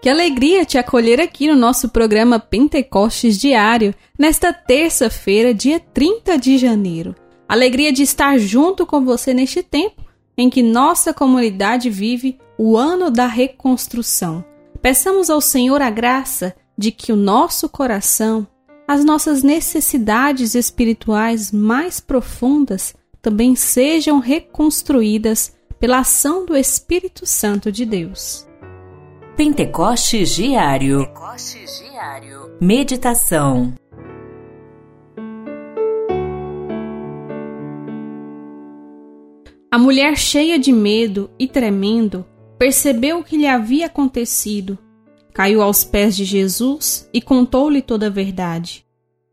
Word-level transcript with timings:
Que 0.00 0.08
alegria 0.08 0.64
te 0.64 0.78
acolher 0.78 1.20
aqui 1.20 1.48
no 1.48 1.56
nosso 1.56 1.88
programa 1.88 2.38
Pentecostes 2.38 3.36
Diário, 3.36 3.92
nesta 4.16 4.52
terça-feira, 4.52 5.52
dia 5.52 5.80
30 5.80 6.38
de 6.38 6.56
janeiro. 6.56 7.16
Alegria 7.48 7.92
de 7.92 8.04
estar 8.04 8.38
junto 8.38 8.86
com 8.86 9.04
você 9.04 9.34
neste 9.34 9.60
tempo 9.60 10.04
em 10.36 10.48
que 10.48 10.62
nossa 10.62 11.12
comunidade 11.12 11.90
vive 11.90 12.38
o 12.56 12.76
ano 12.76 13.10
da 13.10 13.26
reconstrução. 13.26 14.44
Peçamos 14.80 15.28
ao 15.28 15.40
Senhor 15.40 15.82
a 15.82 15.90
graça 15.90 16.54
de 16.76 16.92
que 16.92 17.12
o 17.12 17.16
nosso 17.16 17.68
coração, 17.68 18.46
as 18.86 19.04
nossas 19.04 19.42
necessidades 19.42 20.54
espirituais 20.54 21.50
mais 21.50 21.98
profundas 21.98 22.94
também 23.20 23.56
sejam 23.56 24.20
reconstruídas 24.20 25.56
pela 25.80 25.98
ação 25.98 26.46
do 26.46 26.56
Espírito 26.56 27.26
Santo 27.26 27.72
de 27.72 27.84
Deus. 27.84 28.47
Pentecostes 29.38 30.34
Diário. 30.34 31.06
Pentecostes 31.06 31.78
Diário. 31.78 32.56
Meditação. 32.60 33.72
A 39.70 39.78
mulher, 39.78 40.18
cheia 40.18 40.58
de 40.58 40.72
medo 40.72 41.30
e 41.38 41.46
tremendo, 41.46 42.26
percebeu 42.58 43.20
o 43.20 43.22
que 43.22 43.36
lhe 43.36 43.46
havia 43.46 43.86
acontecido. 43.86 44.76
Caiu 45.32 45.62
aos 45.62 45.84
pés 45.84 46.16
de 46.16 46.24
Jesus 46.24 47.08
e 47.14 47.22
contou-lhe 47.22 47.80
toda 47.80 48.08
a 48.08 48.10
verdade. 48.10 48.84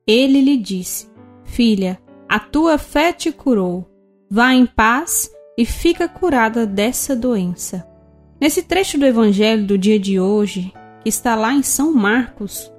Ele 0.05 0.39
lhe 0.39 0.55
disse: 0.55 1.09
Filha, 1.43 1.99
a 2.29 2.37
tua 2.37 2.77
fé 2.77 3.11
te 3.11 3.31
curou. 3.31 3.89
Vá 4.29 4.53
em 4.53 4.67
paz 4.67 5.31
e 5.57 5.65
fica 5.65 6.07
curada 6.07 6.67
dessa 6.67 7.15
doença. 7.15 7.94
Nesse 8.39 8.63
trecho 8.63 8.97
do 8.97 9.05
Evangelho 9.05 9.65
do 9.65 9.77
dia 9.77 9.97
de 9.97 10.19
hoje, 10.19 10.73
que 11.01 11.09
está 11.09 11.35
lá 11.35 11.53
em 11.53 11.63
São 11.63 11.93
Marcos, 11.93 12.71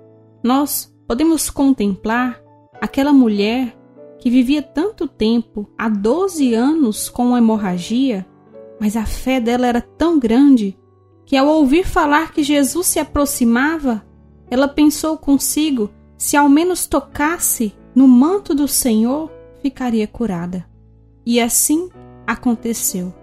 nós 0.43 0.95
podemos 1.09 1.49
contemplar 1.49 2.41
aquela 2.81 3.13
mulher 3.13 3.75
que 4.19 4.29
vivia 4.29 4.63
tanto 4.63 5.09
tempo, 5.09 5.71
há 5.79 5.89
12 5.89 6.53
anos, 6.55 7.09
com 7.09 7.37
hemorragia, 7.37 8.27
mas 8.79 8.97
a 8.97 9.07
fé 9.07 9.41
dela 9.41 9.67
era 9.67 9.81
tão 9.81 10.19
grande 10.19 10.79
que, 11.25 11.37
ao 11.37 11.47
ouvir 11.47 11.87
falar 11.87 12.33
que 12.33 12.43
Jesus 12.43 12.87
se 12.87 12.99
aproximava, 12.99 14.05
ela 14.51 14.69
pensou 14.69 15.17
consigo: 15.17 15.91
se 16.19 16.37
ao 16.37 16.49
menos 16.49 16.87
tocasse 16.87 17.75
no 17.95 18.07
manto 18.07 18.55
do 18.55 18.69
Senhor, 18.69 19.31
ficaria 19.63 20.07
curada. 20.07 20.69
E 21.25 21.41
assim 21.41 21.89
aconteceu. 22.27 23.15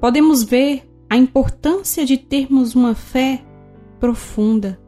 Podemos 0.00 0.42
ver 0.42 0.93
a 1.08 1.16
importância 1.16 2.04
de 2.04 2.16
termos 2.16 2.74
uma 2.74 2.94
fé 2.94 3.44
profunda, 4.00 4.80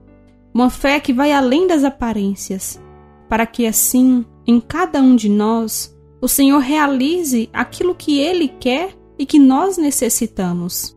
uma 0.52 0.70
fé 0.70 0.98
que 1.00 1.12
vai 1.12 1.32
além 1.32 1.66
das 1.66 1.84
aparências, 1.84 2.80
para 3.28 3.46
que 3.46 3.66
assim, 3.66 4.24
em 4.46 4.60
cada 4.60 5.00
um 5.00 5.16
de 5.16 5.28
nós, 5.28 5.96
o 6.20 6.28
Senhor 6.28 6.58
realize 6.58 7.48
aquilo 7.52 7.94
que 7.94 8.18
Ele 8.18 8.48
quer 8.48 8.96
e 9.18 9.26
que 9.26 9.38
nós 9.38 9.76
necessitamos. 9.76 10.96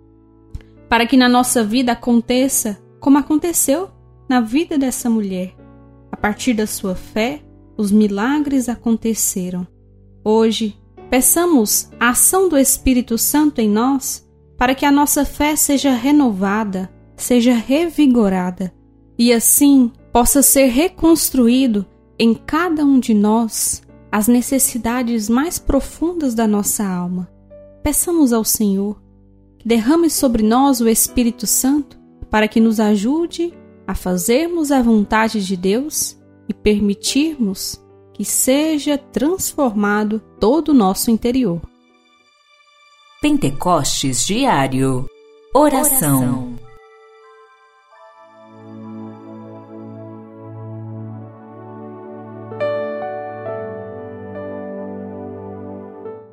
Para 0.88 1.06
que 1.06 1.18
na 1.18 1.30
nossa 1.30 1.64
vida 1.64 1.92
aconteça 1.92 2.82
como 3.00 3.18
aconteceu 3.18 3.90
na 4.28 4.42
vida 4.42 4.78
dessa 4.78 5.10
mulher. 5.10 5.56
A 6.12 6.18
partir 6.18 6.54
da 6.54 6.66
sua 6.66 6.96
fé, 6.96 7.42
os 7.78 7.92
milagres 7.92 8.68
aconteceram. 8.68 9.68
Hoje, 10.24 10.76
peçamos 11.10 11.90
a 12.00 12.10
ação 12.10 12.50
do 12.50 12.58
Espírito 12.58 13.18
Santo 13.18 13.60
em 13.60 13.70
nós 13.70 14.29
para 14.60 14.76
que 14.76 14.86
a 14.86 14.92
nossa 14.92 15.24
fé 15.24 15.56
seja 15.56 15.94
renovada, 15.94 16.92
seja 17.16 17.54
revigorada 17.54 18.74
e 19.18 19.32
assim 19.32 19.90
possa 20.12 20.42
ser 20.42 20.66
reconstruído 20.66 21.86
em 22.20 22.34
cada 22.34 22.84
um 22.84 23.00
de 23.00 23.14
nós 23.14 23.82
as 24.12 24.28
necessidades 24.28 25.30
mais 25.30 25.58
profundas 25.58 26.36
da 26.36 26.46
nossa 26.46 26.86
alma. 26.86 27.32
Peçamos 27.82 28.34
ao 28.34 28.44
Senhor 28.44 29.02
que 29.58 29.68
derrame 29.68 30.10
sobre 30.10 30.44
nós 30.44 30.82
o 30.82 30.90
Espírito 30.90 31.48
Santo 31.48 31.98
para 32.30 32.48
que 32.48 32.60
nos 32.60 32.82
ajude 32.82 33.54
a 33.88 33.96
fazermos 33.96 34.74
a 34.74 34.82
vontade 34.82 35.46
de 35.46 35.56
Deus 35.56 36.20
e 36.50 36.54
permitirmos 36.54 37.82
que 38.14 38.26
seja 38.26 38.98
transformado 38.98 40.22
todo 40.38 40.70
o 40.70 40.74
nosso 40.74 41.10
interior. 41.10 41.62
Pentecostes 43.22 44.26
Diário. 44.26 45.06
Oração, 45.54 46.56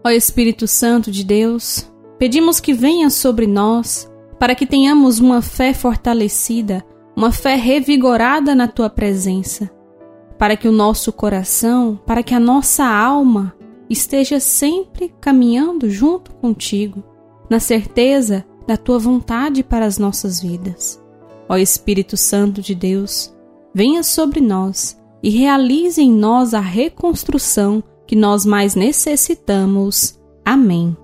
Ó 0.05 0.11
Espírito 0.11 0.69
Santo 0.69 1.11
de 1.11 1.25
Deus, 1.25 1.91
pedimos 2.21 2.61
que 2.61 2.73
venha 2.73 3.11
sobre 3.11 3.49
nós 3.49 4.09
para 4.39 4.55
que 4.55 4.65
tenhamos 4.65 5.19
uma 5.19 5.43
fé 5.43 5.75
fortalecida, 5.75 6.85
uma 7.17 7.33
fé 7.33 7.57
revigorada 7.57 8.55
na 8.55 8.69
tua 8.69 8.89
presença, 8.89 9.69
para 10.39 10.57
que 10.57 10.69
o 10.69 10.73
nosso 10.73 11.13
coração, 11.13 11.99
para 12.07 12.23
que 12.23 12.33
a 12.33 12.39
nossa 12.39 12.85
alma 12.85 13.57
esteja 13.89 14.41
sempre 14.41 15.15
caminhando 15.21 15.89
junto 15.89 16.35
contigo, 16.35 17.03
na 17.49 17.61
certeza 17.61 18.45
da 18.67 18.77
tua 18.77 18.99
vontade 18.99 19.63
para 19.63 19.87
as 19.87 19.99
nossas 19.99 20.41
vidas. 20.41 21.01
Ó 21.49 21.57
Espírito 21.57 22.17
Santo 22.17 22.61
de 22.61 22.75
Deus, 22.75 23.33
venha 23.73 24.03
sobre 24.03 24.41
nós 24.41 25.01
e 25.23 25.31
realize 25.31 26.01
em 26.01 26.13
nós 26.13 26.55
a 26.55 26.61
reconstrução 26.61 27.83
que 28.07 28.17
nós 28.17 28.45
mais 28.45 28.75
necessitamos. 28.75 30.19
Amém. 30.45 30.97